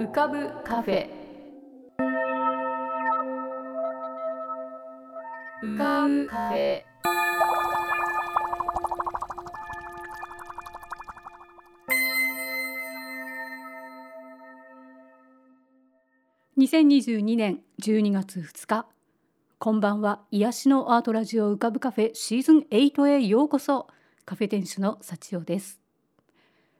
[0.00, 1.10] 浮かぶカフェ。
[5.62, 6.82] 浮かぶカフェ。
[16.56, 18.86] 2022年12月2日。
[19.58, 20.22] こんばんは。
[20.30, 23.88] 癒しのアートラジオ浮かぶカフェシーズン8へようこそ。
[24.24, 25.79] カフェ店主の幸代です。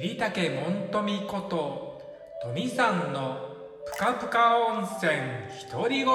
[0.00, 2.00] 桐竹門富こと
[2.40, 3.36] 富さんの
[3.84, 5.10] ぷかぷか温泉
[5.72, 6.06] 独り言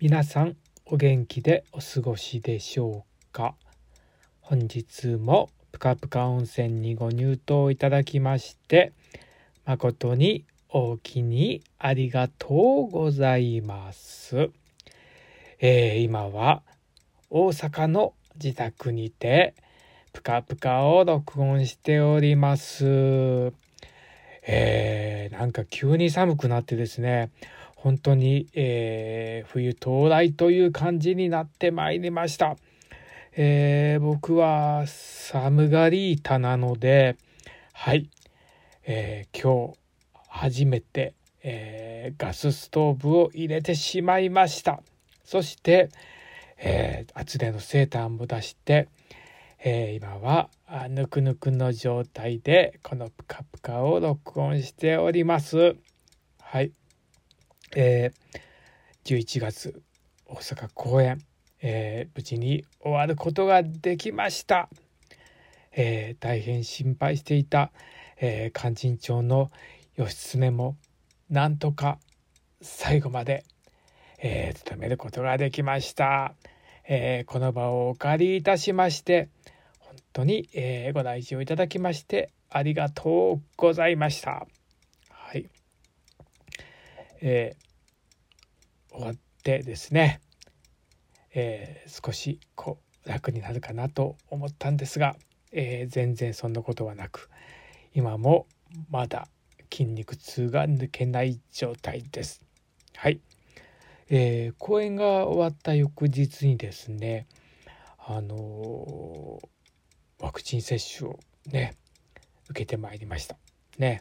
[0.00, 3.54] 皆さんお元気でお過ごしでしょうか？
[4.40, 8.92] 本日もぷかぷか温泉にご入湯いただきまして
[9.64, 14.50] 誠にお気にありがとうございます。
[15.60, 16.64] えー、今は
[17.30, 19.54] 大阪の自宅にて
[20.12, 23.52] ぷかぷかを録音しております。
[24.48, 27.30] えー、なんか急に寒くなってですね
[27.74, 32.56] 本当に、えー、冬到来という感じになってまいりました。
[33.36, 37.16] えー、僕は寒がり板なので、
[37.72, 38.08] はい、
[38.86, 39.78] えー、今日
[40.28, 44.80] 初めて、えー、ガスストーブを入れてしまいました。
[45.24, 45.90] そして、
[46.58, 48.88] えー、厚手のセーターも出して、
[49.58, 50.50] えー、今は
[50.88, 55.76] ぬくぬくの状態でこのプカプカを録音しております。
[56.40, 56.72] はい。
[57.74, 59.82] えー、11月
[60.26, 61.20] 大阪公演、
[61.60, 64.68] えー、無事に終わることができました。
[65.72, 67.70] えー、大変心配していた、
[68.18, 69.50] えー、勧進帳の
[69.96, 70.76] 義経も
[71.28, 71.98] なんとか
[72.62, 73.44] 最後まで、
[74.28, 76.34] えー、務めることができました。
[76.88, 79.28] えー、この場をお借りいたしまして
[79.78, 84.48] 本当に、えー、ご来場いただきましてありがとうございました。
[85.10, 85.48] はい。
[87.20, 89.14] えー、終わっ
[89.44, 90.20] てですね、
[91.32, 95.14] えー、少しこう楽になるかなと思ったんですが、
[95.52, 97.30] えー、全然そんなことはなく
[97.94, 98.48] 今も
[98.90, 99.28] まだ
[99.72, 102.42] 筋肉痛が抜けない状態です。
[102.96, 103.20] はい。
[104.08, 107.26] えー、公演が終わった翌日にですね、
[107.98, 111.74] あのー、ワクチン接種をね、
[112.48, 113.36] 受けてまいりました。
[113.78, 114.00] ね。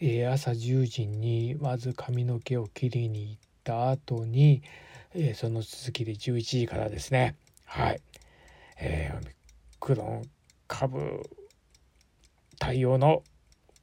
[0.00, 4.62] えー、朝10時にまず髪の毛を切りに行った後に、
[5.14, 8.00] えー、その続きで11時からですね、はい、
[8.78, 9.26] えー、オミ
[9.80, 10.22] クロン
[10.68, 11.22] 株
[12.60, 13.24] 対応の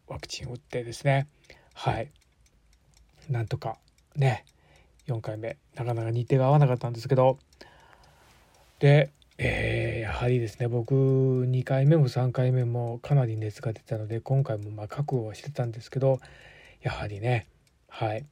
[0.07, 1.28] ワクチンを打ってですね
[1.73, 2.12] はい
[3.29, 3.78] なんとか
[4.16, 4.46] ね
[5.07, 5.57] 4回目。
[5.75, 7.38] なかなか日程が合わなかったんですけど。
[8.79, 16.19] で、えー、やはりですね僕2回目も3回目もかなり熱が出たので今回もまあ覚悟はしてたんですけど
[16.81, 17.47] やはりね
[17.88, 18.25] はい。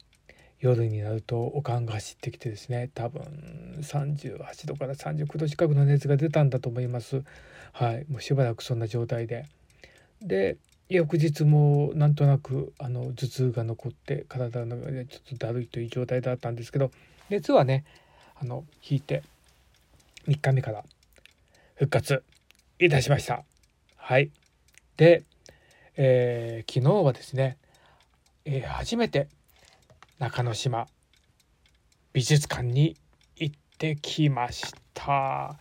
[0.60, 3.22] 夜になるとおかんが走ってきてですね多分
[3.82, 7.22] 38度から39度近くの熱が出たんだと思います。
[7.72, 8.06] はい。
[8.08, 9.46] もうしばらくそんな状態で。
[10.22, 10.56] で
[10.88, 16.90] 翌日もなんとなくあの頭痛が残って体のでちょっとだるいという状態だったんですけど
[17.30, 17.84] 熱はね
[18.36, 19.22] あの引いて
[20.26, 20.84] 3日目から
[21.76, 22.22] 復活
[22.78, 23.44] いたしました。
[23.96, 24.30] はい。
[24.96, 25.22] で、
[25.96, 27.56] えー、昨日はですね、
[28.44, 29.28] えー、初めて
[30.18, 30.86] 中之島
[32.12, 32.96] 美術館に
[33.36, 35.58] 行ってきました。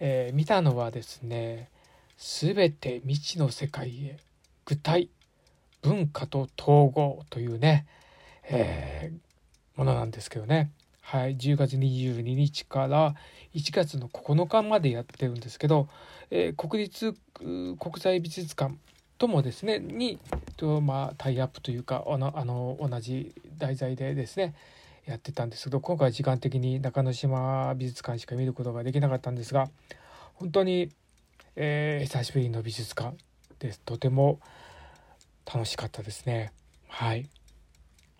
[0.00, 1.70] えー、見たのはですね、
[2.16, 4.16] すべて未知の世界へ
[4.68, 5.08] 具体
[5.80, 7.86] 文化と統合というね、
[8.50, 10.70] えー、ものなんですけどね、
[11.00, 13.14] はい、10月22日から
[13.54, 15.88] 1月の9日までやってるんですけど、
[16.30, 18.74] えー、国立国際美術館
[19.16, 20.18] ともですねに
[20.58, 24.54] と、まあ、タイアップというかあのあの同じ題材でですね
[25.06, 29.70] やってたんですけど今回時間的に中之島美術館しか見ることができなかったんですが
[30.34, 30.90] 本当に、
[31.56, 33.16] えー、久しぶりの美術館
[33.58, 34.40] ですとても
[35.46, 36.52] 楽しかったですね。
[36.88, 37.28] はい。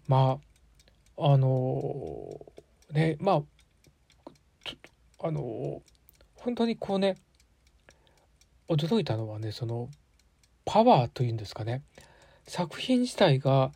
[0.06, 0.38] ま
[1.16, 2.40] あ、あの
[2.92, 3.42] ねまあ
[5.26, 5.82] あの
[6.36, 7.16] 本当にこうね
[8.68, 9.88] 驚いたのはねその
[10.64, 11.82] パワーというんですかね
[12.46, 13.72] 作品自体が、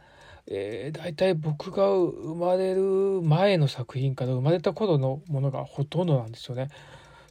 [0.47, 2.83] えー、大体僕が生まれる
[3.23, 6.69] 前の作品から生まれた頃のものがほとんどなんですよね。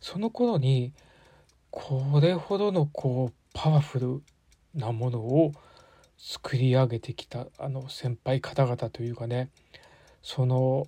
[0.01, 0.94] その頃に
[1.72, 4.21] これほどのこうパワフル
[4.75, 5.53] なものを
[6.18, 9.50] 作り上げてきたあの先輩方々というかね
[10.21, 10.88] その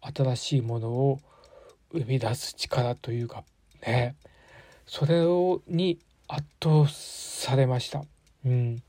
[0.00, 1.20] 新しいものを
[1.92, 3.44] 生み出す力というか
[3.86, 4.16] ね
[4.86, 8.04] それをに圧倒されました。
[8.44, 8.82] うん、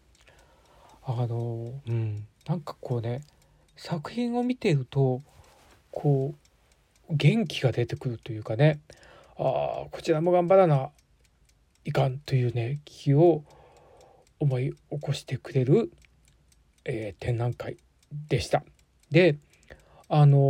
[1.03, 3.21] あのうんなんかこうね
[3.75, 5.21] 作品を見てると
[5.91, 6.33] こ
[7.09, 8.79] う元気が出てくるというかね
[9.37, 10.89] ああこちらも頑張らな
[11.85, 13.43] いかんというね気を
[14.39, 15.91] 思い起こしてくれる、
[16.85, 17.77] えー、展覧会
[18.27, 18.63] でした。
[19.09, 19.37] で
[20.09, 20.41] あのー、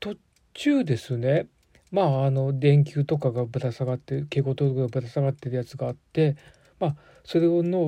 [0.00, 0.16] 途
[0.54, 1.46] 中ですね
[1.90, 6.36] まああの電球とかがぶら下がって蛍光灯がぶら下がってるやつがあって
[6.78, 7.80] まあそれの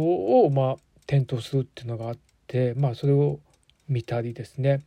[0.45, 0.77] をまあ
[1.07, 3.41] 点灯するっていうのがあってまあそれを
[3.89, 4.83] 見たりですね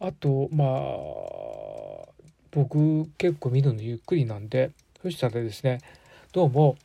[0.00, 2.06] あとまあ
[2.50, 4.70] 僕結構見るのゆっくりなんで
[5.06, 5.78] そしたらですね
[6.32, 6.76] どうも、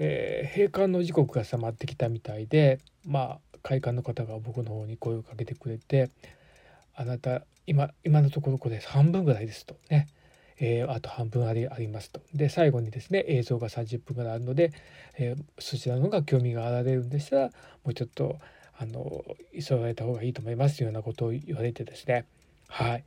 [0.00, 6.10] えー、閉館の時刻が迫ってきたみたいでまあ会館の方が僕の方に声をかけてくれて
[6.96, 10.08] 「あなた今今のところこれ半分ぐらいです」とね。
[10.58, 12.20] えー、あと半分ありありますと。
[12.34, 14.72] で最後にですね映像が30分ぐらいあるので、
[15.16, 17.52] えー、そちらの方が興味があられるんでしたらも
[17.92, 18.40] うちょっと
[18.76, 19.24] あの
[19.56, 22.24] 急がれた方がいいと思いますというようなことを言われてですね
[22.66, 23.04] はい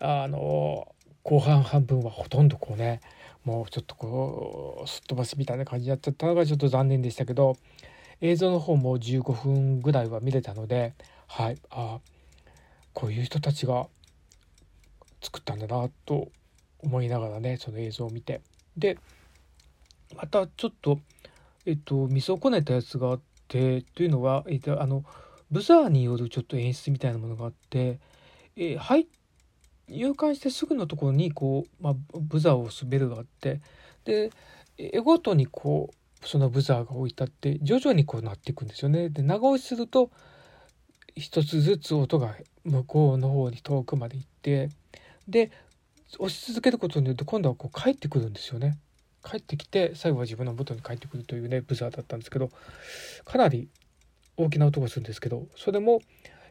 [0.00, 0.86] あの
[1.22, 3.00] 後半半分はほとんどこうね
[3.44, 7.56] もうちょっとこうすっ飛ばしみたいな感じになっちゃったのがちょっと残念でしたけど
[8.20, 10.94] 映像の方も15分ぐらいは見れたので
[11.26, 11.98] はいあ
[12.92, 13.86] こういう人たちが
[15.20, 16.28] 作ったんだなと
[16.80, 18.40] 思いながらねその映像を見て。
[18.76, 18.98] で
[20.16, 21.00] またちょっと
[21.64, 25.04] えっと見損ねたやつがあってというのは、えっと、あの
[25.50, 27.98] ブザーによるちょっと演出みたいなものがあって、
[28.56, 29.06] えー、入
[29.88, 33.60] 入館してすぐのところにこう、まあ、ブザーを押すベルがあって
[34.04, 34.30] で
[34.78, 35.90] 絵ごとにこ
[36.22, 39.08] うそのブザーが置いてあって徐々にこうなっていくんですよね。
[39.08, 40.10] で長押しすると
[41.14, 44.70] 一つずつ音が向こうの方に遠くまで行って
[45.28, 45.50] で
[46.18, 48.78] 押し続けることによって今度はこう帰ってくるんですよね。
[49.24, 52.50] 帰ってきて最後は自分の元に帰ってくるというねブザーだったんですけど
[53.24, 53.68] かなり
[54.36, 56.00] 大きな音がするんですけどそれも、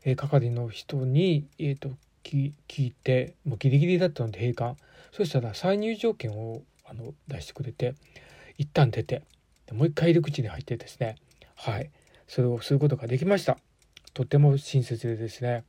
[0.03, 1.91] え、係の人に、えーと、
[2.23, 4.81] 聞いてもうギリギリだったので閉館。
[5.12, 7.95] そしたら再入場券をあの出してくれて
[8.57, 9.23] 一旦出て
[9.71, 11.15] もう一回入り口に入ってですね。
[11.56, 11.89] はい。
[12.27, 13.57] それをすることができました。
[14.13, 15.63] とても親切でですね。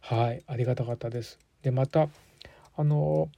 [0.00, 0.42] はい。
[0.46, 1.38] ありがたかったです。
[1.62, 2.08] でまた
[2.76, 3.28] あの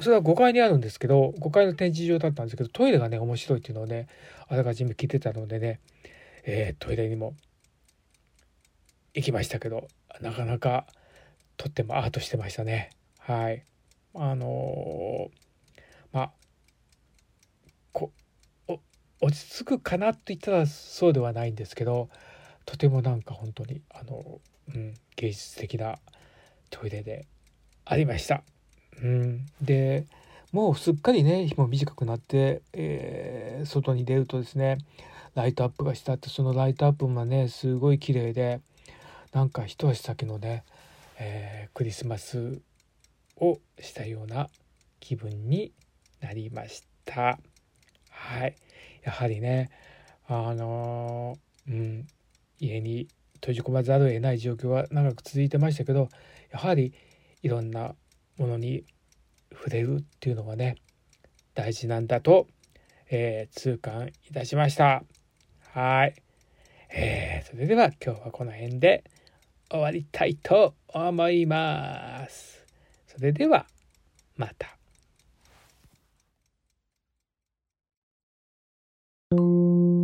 [0.00, 4.08] それは5階にあるんですけど5階の展示場だったんですけどトイレがね面白いっていうのをね
[4.48, 5.80] あらかじめ聞いてたのでね、
[6.44, 7.34] えー、トイレにも
[9.14, 9.86] 行きましたけど
[10.20, 10.86] なかなか
[11.62, 12.90] とってもアートしてましたね。
[13.20, 13.64] はい。
[14.14, 15.30] あのー、
[16.12, 16.32] まあ
[17.92, 18.10] こ
[19.20, 22.08] 落ち着くかなと言ったらそうではないんですけど
[22.66, 24.40] とてもなんか本当にあの、
[24.74, 26.00] うん、芸術的な
[26.70, 27.26] トイレで
[27.84, 28.42] ありました。
[29.00, 30.06] うん、で
[30.50, 34.78] もうすっかりね日も短くなって、えー、外に出るとですね
[35.36, 38.60] ライトアップがしたってそのライトアップもねすごい綺麗で
[39.32, 40.64] なんか一足先のね、
[41.24, 42.60] えー、クリスマス
[43.36, 44.48] をしたような
[44.98, 45.72] 気分に
[46.20, 47.38] なりました。
[48.10, 48.56] はい。
[49.04, 49.70] やはりね
[50.26, 52.06] あのー、うん。
[52.58, 56.08] 家に閉じ込まざるを得ない状況は長く続いてましたけど
[56.50, 56.92] やはり
[57.42, 57.94] いろんな
[58.36, 58.84] ものに
[59.52, 60.76] 触れるっていうのがね
[61.54, 62.46] 大事なんだと、
[63.10, 65.04] えー、痛感いたしました。
[65.72, 66.14] はい、
[66.90, 69.04] えー、それでは今日はこの辺で。
[69.72, 72.62] 終わりたいと思います
[73.06, 73.66] それでは
[74.36, 74.76] また。
[79.30, 80.01] 今日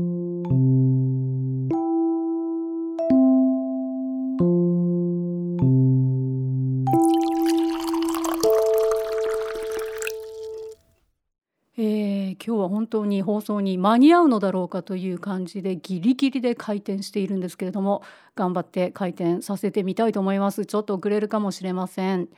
[12.89, 18.03] 当に放送に間に合うのだろうかという感じでギリギリで回転しているんですけれども
[18.35, 20.67] 頑張って回転させてみたいと思います。
[20.67, 22.29] ちょっと遅れるかもしれません。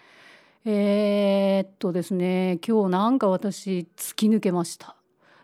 [0.66, 4.99] えー、っとですね今日なんか私突き抜けました。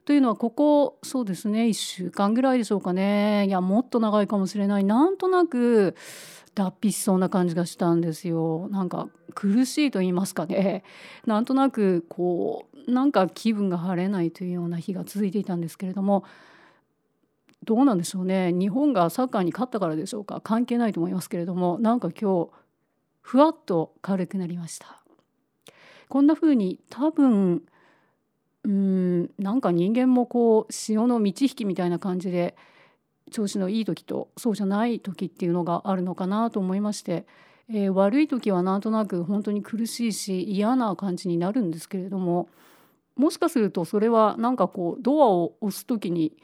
[0.07, 3.47] というのはここそうですね1週間ぐらいでしょうかね。
[3.49, 4.85] いやもっと長いかもしれない。
[4.85, 5.97] なんとなく
[6.55, 8.69] 脱皮しそうな感じがしたんですよ。
[8.71, 10.85] なんか苦しいと言いますかね。
[11.27, 16.23] なんとなくこうなんか気分が晴れないというような日が続いていたんですけれども
[17.65, 18.53] どうなんでしょうね。
[18.53, 20.41] 日本がサッカーに勝ったからでしょうか。
[20.41, 22.51] 関係ないと思いますけれどもなんか今日
[23.23, 25.03] ふわっと軽くなりました。
[26.09, 27.65] こんな風に多分
[28.67, 32.57] うんなんか人間もこう潮の満ち引きみたいな感じで
[33.31, 37.27] 調子のいい時とそうじゃない時っていうのがあるのかなと思いまして、
[37.71, 42.49] えー、悪い時はなんとなく本当に苦しいし嫌な感じになるんですけれども
[43.15, 46.37] もしかするとそれはなんかこうドアを押す時に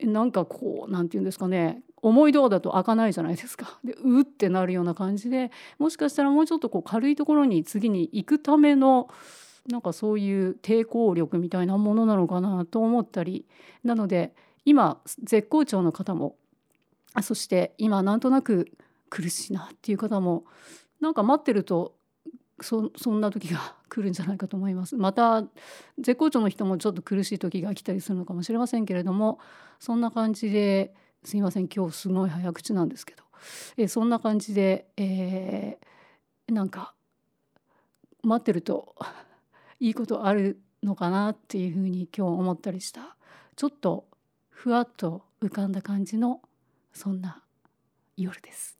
[0.00, 3.80] なんかこう何て言うんですかね重いドアだと開かないじゃないですか。
[3.82, 9.08] でうってなるような感じでもしかしたらもうちょっとこう軽いところに次に行くための
[9.68, 13.46] なんかそういう抵抗力みたいなものなのかなと思ったり
[13.82, 16.36] なので今絶好調の方も
[17.22, 18.70] そして今なんとなく
[19.08, 20.44] 苦しいなっていう方も
[21.00, 21.94] なんか待ってると
[22.60, 24.96] そそんな時が 来るんじゃないかと思います。
[24.96, 25.44] また
[25.98, 29.38] 絶好調の人もちょっと苦しい時が来たりするのかもしれませんけれども
[29.78, 33.22] そんな感じですいません今日すごい早口なんですけど
[33.76, 36.94] えそんな感じで、えー、なんか
[38.22, 38.96] 待ってると
[39.80, 43.16] いいことあるのかなっていうふうに今日思ったりした
[43.56, 44.06] ちょっと
[44.48, 46.40] ふわっと浮かんだ感じの
[46.92, 47.42] そんな
[48.16, 48.78] 夜です。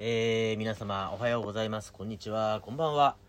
[0.00, 1.92] えー、皆様おはようございます。
[1.92, 2.60] こんにちは。
[2.62, 3.27] こんばんは。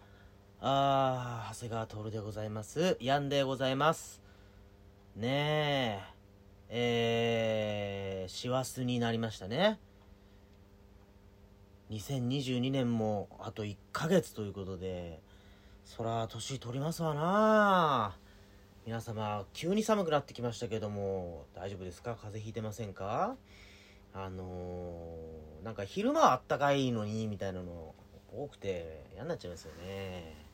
[0.61, 2.97] あー、長谷川徹でございます。
[2.99, 4.21] ヤンでございます。
[5.15, 6.03] ね
[6.69, 8.23] え。
[8.23, 9.79] えー、師走になりましたね。
[11.91, 15.21] 2022年もあと1ヶ月ということで、
[15.85, 18.17] そら年取りますわな
[18.85, 22.15] 皆様、急に寒くなってきましたけども、大丈夫ですか？
[22.15, 23.37] 風邪ひいてませんか？
[24.13, 27.95] あのー、なんか昼間はあったかいのに、みたいなの
[28.35, 30.48] 多くて嫌になっちゃいますよね。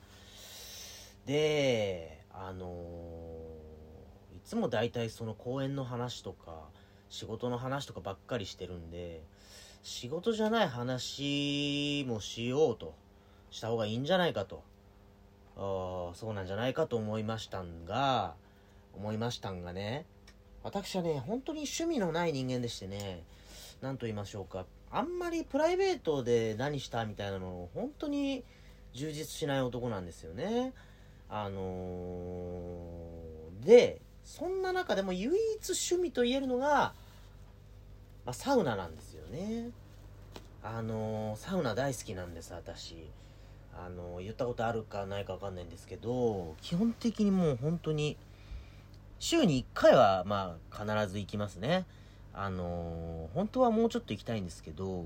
[1.26, 3.26] で、あのー
[4.46, 6.70] つも大体その公演の話とか
[7.10, 9.24] 仕事の話とかばっかりしてるんで
[9.82, 12.94] 仕事じゃない話もしようと
[13.50, 14.64] した方がいいんじゃないかと。
[15.58, 18.34] あそうなんじゃないかと思いましたんが
[18.94, 20.06] 思いましたんがね
[20.64, 23.24] 私はね本当に趣味のない人間でしてね
[23.82, 28.44] 何と言いましょうかあんまりプライベートで何したみたいなのを本当に
[28.92, 30.74] 充実しない男なんですよね。
[31.30, 36.94] あのー、でそんな中でも唯一趣味と言えるのが、
[38.26, 39.70] まあ、サウナなんですよね。
[40.64, 43.08] あのー、サウナ大好きなんです、私。
[43.72, 48.18] あのー、言ったことあるかないかわかんないんですけど、基本的にもう本当に、
[49.20, 51.86] 週に1回は、まあ、必ず行きますね。
[52.34, 55.06] あのー、本当はもうちょっと行きたいんですけど、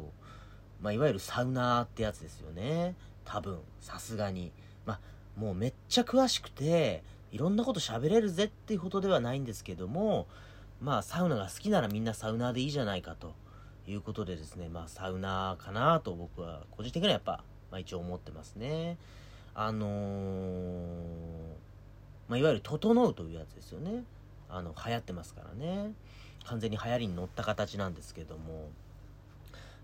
[0.81, 2.95] まあ、いわゆるサウナーってやつですよね。
[3.25, 4.53] 多分、さすがに。
[4.85, 4.99] まあ、
[5.35, 10.27] もうめっちゃ詳しくて、いろんなこと喋れるぜっていうことではないんですけども、
[10.81, 13.33] まあ、サウナが好きならみんなサウナーでいいじゃないかと
[13.87, 18.97] いうことでですね、まあ、サウナーかなと僕は個人的にはやっぱ、まあ、一応思ってますね。
[19.53, 19.89] あのー、
[22.29, 24.03] まあ、いわゆる、整うというやつですよね。
[24.49, 25.91] あの、流行ってますからね。
[26.45, 28.69] 完全に流行りに乗った形なんですけども、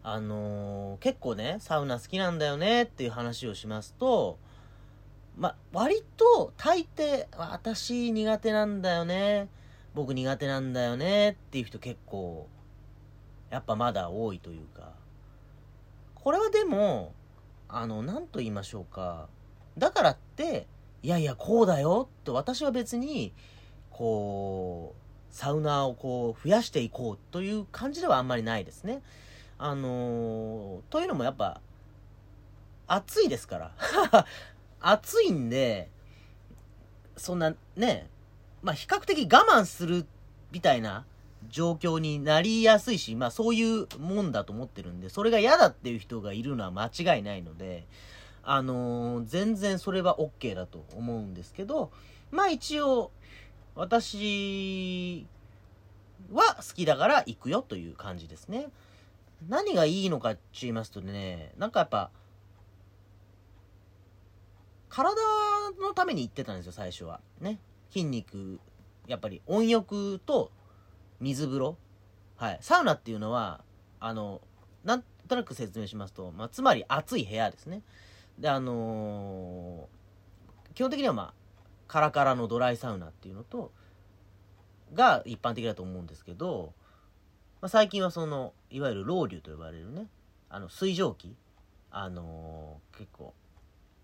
[0.01, 4.37] あのー、結構ね、サウナ好きなんだよねっていう話をしますと、
[5.37, 9.49] まあ、割と大抵、私苦手なんだよね。
[9.93, 12.47] 僕苦手なんだよねっていう人結構、
[13.49, 14.93] やっぱまだ多いというか。
[16.15, 17.13] これはでも、
[17.67, 19.27] あの、何と言いましょうか。
[19.77, 20.67] だからって、
[21.03, 23.33] いやいや、こうだよって私は別に、
[23.91, 29.01] こう、サウナーをこう、増やしていこうという感じではあんまりないですね。
[29.57, 31.61] あのー、というのもやっぱ、
[32.87, 34.25] 暑いですから。
[34.79, 35.89] 暑いんで、
[37.17, 38.07] そんなね、
[38.61, 40.05] まあ比較的我慢する
[40.51, 41.05] みたいな
[41.49, 47.85] 状況になりやすいし、まあそういうもんだと思ってるんで、それが嫌だっていう人がいるのは間違いないので、
[48.43, 51.91] あのー、全然それは OK だと思うんですけど、
[52.31, 53.11] まあ一応、
[53.75, 55.25] 私
[56.31, 58.67] は好きだから行くよという感じですね。
[59.49, 62.09] 何がいいのかって言いますとね、なんかやっぱ、
[64.95, 65.13] 体
[65.81, 67.19] のために行ってたんですよ、最初は。
[67.41, 67.59] ね。
[67.91, 68.61] 筋肉
[69.07, 70.53] やっぱり温浴と
[71.19, 71.77] 水風呂。
[72.37, 72.57] はい。
[72.61, 73.61] サウナっていうのは、
[73.99, 74.39] あの、
[74.85, 77.81] なんとなく説明しますと、まあ、つまり暑い部屋ですね。
[78.39, 79.95] で、あのー
[80.75, 81.33] 基本的にはまあ、
[81.87, 83.71] カラカラのドライサウナっていうのと、
[84.93, 86.73] が一般的だと思うんですけど、
[87.61, 90.07] まあ、最近はその、いわゆるロウリュと呼ばれるね、
[90.49, 91.35] あの、水蒸気、
[91.91, 93.33] あのー結構、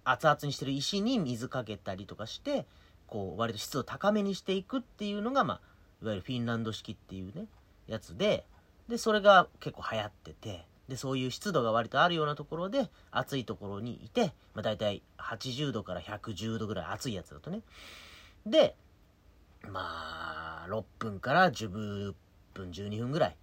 [0.03, 2.65] 熱々にしてる石に水かけたりとかして、
[3.08, 5.60] こう、割と湿度高めにしていくっていうのが、まあ、
[6.01, 7.46] いわゆるフィンランド式っていうね、
[7.88, 8.46] やつで、
[8.88, 17.62] で、それが結構流行ってて、で、そういう湿度が割とあるようなところで、暑いところにいて、まあ、大体80度から110度ぐらい暑いやつだとね。
[18.46, 18.75] で、
[19.70, 22.15] まあ、6分から10分、
[22.72, 23.38] 12分ぐらい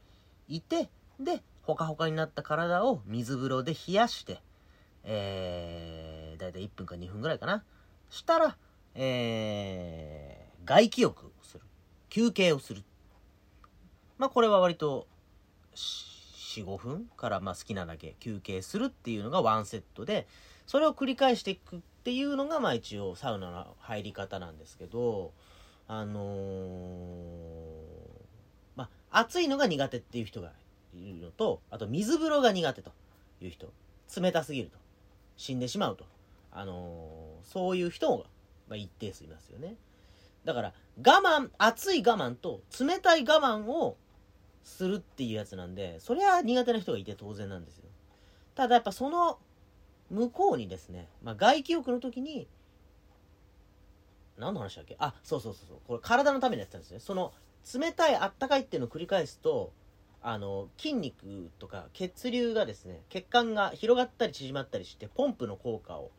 [0.48, 0.88] いて、
[1.20, 4.40] で、ほかほかになった体を水風呂で冷やして、
[5.04, 6.07] えー、
[6.38, 7.64] 大体1分か2分ぐらいかな。
[8.10, 8.56] したら、
[8.94, 11.64] えー、外気浴をする。
[12.08, 12.82] 休憩をする。
[14.16, 15.06] まあ、これは割と、
[15.74, 20.26] 4、5分から、まあ、好きなだけ休憩するっていうのがワンセットで、
[20.66, 25.32] それを繰り返していくっていうのが、まあ、一応サウナの入り方なんですけど、
[25.86, 26.68] あのー
[28.76, 30.52] まあ、暑いのが苦手っていう人が
[30.94, 32.92] いるのと、あと水風呂が苦手と
[33.40, 33.72] いう人、
[34.20, 34.78] 冷たすぎると、
[35.36, 36.04] 死んでしまうと、
[36.52, 38.24] あのーそういう人が、
[38.68, 39.76] まあ、一定数いますよね。
[40.44, 43.96] だから、我慢、熱い我慢と冷たい我慢を
[44.64, 47.84] するっていうやつなんで、それは苦手な人がいて当然なんですよ。
[48.54, 49.38] ただやっぱその
[50.10, 52.48] 向こうにですね、まあ、外気浴の時に、
[54.36, 54.96] 何の話だっけ？
[54.98, 55.78] あ、そうそうそうそう。
[55.86, 57.00] これ体のためにやってたんですね。
[57.00, 57.32] その、
[57.74, 59.72] 冷たい、あったかいっていうのを繰り返すと、
[60.22, 66.10] あの、筋肉とか血流がですね、血管が広がったり縮まったりして、ポンプの効果を、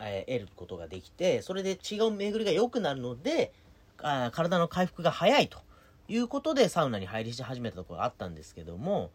[0.00, 3.52] えー得ることができて、それで血の巡りが良くなるので、
[3.98, 5.58] あ体の回復が早いと
[6.08, 9.10] いうことでサウナに入りし始めたところがあったんですけども、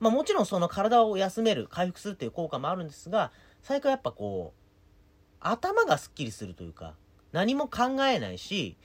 [0.00, 3.30] まあもちろんその体を休める、回復するっていう効果もあるんですが、
[3.62, 4.60] 最近やっぱこう、
[5.40, 6.94] 頭がすっきりするというか、
[7.32, 8.76] 何も考えないし、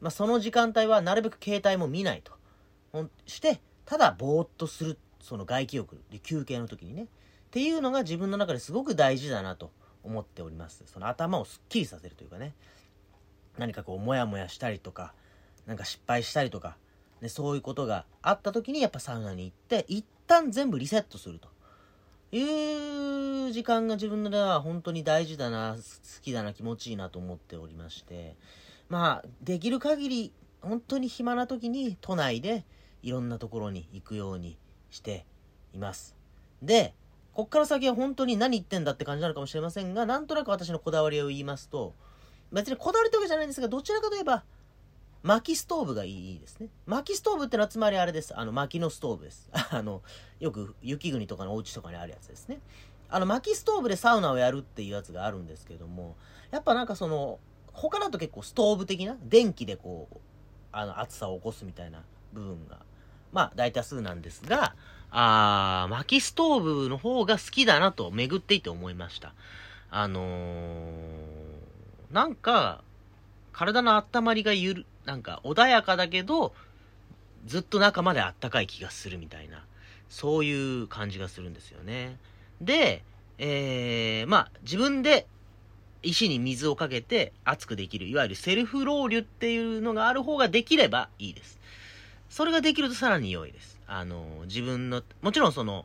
[0.00, 3.08] まあその時間帯はなるべく携帯も見ないと。
[3.26, 7.02] して、ただぼーっとする、その外気浴で休憩の時にね。
[7.02, 7.06] っ
[7.50, 10.82] ていうのが自分の中ですごく大事だなと思っております。
[10.86, 12.54] その頭をすっきりさせるというかね。
[13.58, 15.12] 何かこう、モヤモヤしたりとか、
[15.66, 16.76] なんか失敗したりとか、
[17.20, 21.48] ね、そういうことがあった時にやっぱサウナに行って、一旦全部リセットすると。
[22.32, 25.82] いう時間が自分の中では本当に大事だな、好
[26.22, 28.36] きだな、気持ちいいなと思っておりまして、
[28.88, 30.32] まあ、できる限り、
[30.62, 32.64] 本当に暇な時に都内で
[33.02, 34.58] いろんなところに行くように
[34.90, 35.26] して
[35.72, 36.16] います。
[36.62, 36.94] で、
[37.40, 41.94] こっから先は本当に何言ってんだって感じなのかもしれませんが、なんとなく私のこだわりを言いますと、
[42.52, 44.44] 別にこだわりってわけじゃないんですが、どちらかといえば、
[45.22, 46.68] 薪ストーブがいいですね。
[46.84, 48.38] 薪ストーブってのはつまりあれです。
[48.38, 49.48] あの、薪のストーブです。
[49.72, 50.02] あの、
[50.38, 52.60] よく雪国とかのお家とかにあるやつですね。
[53.08, 56.16] あの、薪ストーブでサウナをやるっていうやつがあるんですけども、
[56.50, 57.38] やっぱなんかその、
[57.72, 60.18] 他だと結構ストーブ的な、電気でこう、
[60.72, 62.02] あの、暑さを起こすみたいな
[62.34, 62.80] 部分が、
[63.32, 64.74] まあ、大多数なんですが、
[65.10, 69.32] あー、薪ストーブの方が好きだなと巡っていて思いました。
[69.90, 72.82] あのー、なんか、
[73.52, 76.52] 体の温まりがゆる、なんか穏やかだけど、
[77.46, 79.64] ずっと中まであったかい気がするみたいな、
[80.08, 82.16] そういう感じがするんですよね。
[82.60, 83.02] で、
[83.38, 85.26] えー、まあ、自分で
[86.02, 91.58] 石に水をかけて熱くできる、いわゆるセルフロウリュっていうのがある方ができればいいです。
[92.28, 93.79] それができるとさらに良いです。
[93.92, 95.84] あの、自分の、もちろんその、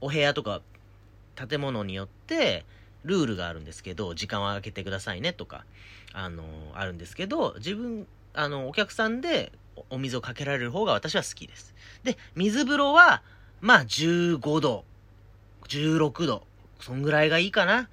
[0.00, 0.62] お部屋とか
[1.34, 2.64] 建物によって
[3.04, 5.66] ルールがあるんですけど、時間を空けてくださいねとか、
[6.14, 6.44] あの、
[6.74, 9.52] あるんですけど、自分、あの、お客さんで
[9.90, 11.74] お水をかけられる方が私は好きです。
[12.04, 13.22] で、水風呂は、
[13.60, 14.84] まあ15度、
[15.68, 16.46] 16度、
[16.80, 17.90] そんぐらいがいいかな。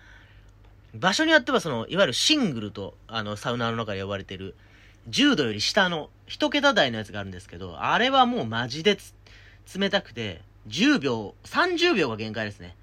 [0.96, 4.56] 場所によってはその、いわゆるシングルと、あの、サウナの中で呼ばれてる、
[5.10, 8.98] 10度より下の、一桁台のやつがあるんですけど、あれはもうマジで
[9.78, 12.76] 冷たくて、10秒、30秒が限界ですね。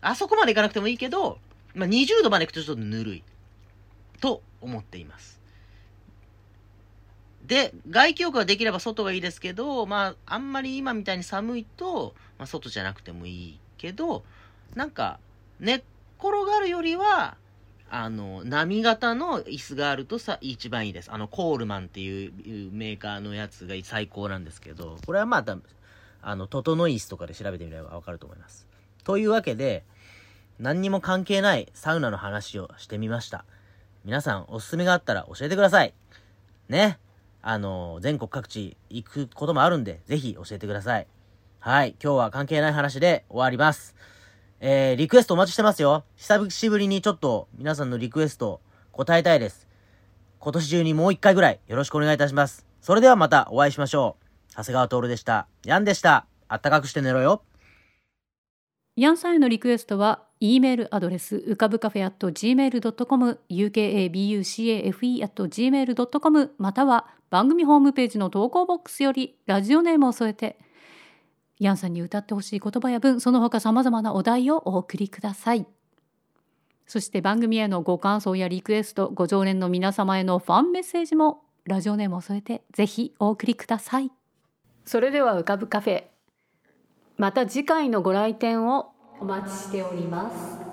[0.00, 1.38] あそこまでいかなくてもいいけど、
[1.74, 3.24] まあ、20度まで行くとちょっとぬるい。
[4.20, 5.40] と思っています。
[7.44, 14.24] で、外気浴ができれば外がいいですけど、まあ、あんまり今みたいに寒いと、まあ、外じゃなくてもいいけど、
[14.74, 15.20] なんか、
[15.60, 15.82] 寝っ
[16.18, 17.36] 転がるよりは、
[17.88, 21.12] あの、波型の椅子があるとさ、一番いいです。
[21.12, 22.32] あの、コールマンっていう
[22.72, 25.56] メーカーのやつが最高なんですけど、これはまた、
[26.26, 28.66] あの、トトノイスとかで調べてみればわかると思います。
[29.04, 29.84] というわけで、
[30.58, 33.44] 何にも関係ないサウナの話をしてみました。
[34.04, 35.94] 皆さんおすすめがあったら教えてください。
[36.68, 36.98] ね。
[37.42, 41.06] あの、全国各地行くこともあるんで、ぜひ教えてください。
[41.60, 41.94] はい。
[42.02, 43.94] 今日は関係ない話で終わります。
[44.58, 46.02] えー、リクエストお待ちしてますよ。
[46.16, 48.60] 久しぶりにちょっと皆さんのリクエスト
[48.90, 49.68] 答えたいです。
[50.40, 52.66] 今年中にもう一回ぐらいよろしくお願いいたします。
[52.80, 54.25] それではまたお会いしましょう。
[54.56, 55.46] 長谷川徹でした。
[55.64, 56.26] ヤンでした。
[56.48, 57.42] あったかくして寝ろよ。
[58.96, 70.58] ヤンさんへのリクエストは E メールアドレスうかぶカフェ at gmail.com ukabucafe at gmail.com または番組ホームページの投稿ボックスよりラジオネームを添えて
[71.58, 75.66] ヤンさんに歌ってほしい言葉や文その他さまざまなお題をお送りください
[76.86, 84.10] そして番組へのご感想やリクエストご常連の皆様へのファンメッセージもラジオネームを添えてぜひお送りください
[84.86, 86.04] それでは浮かぶカフェ。
[87.16, 90.65] また次回のご来店をお待ちしております。